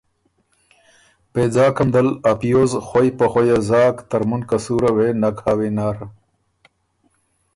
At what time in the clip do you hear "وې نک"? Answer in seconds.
4.97-5.37